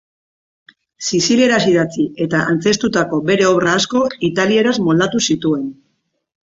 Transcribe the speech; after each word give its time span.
Sizilieraz 1.07 1.59
idatzi 1.73 2.07
eta 2.27 2.41
antzeztutako 2.55 3.21
bere 3.31 3.49
obra 3.53 3.79
asko 3.83 4.05
italieraz 4.33 4.77
moldatu 4.91 5.27
zituen. 5.33 5.75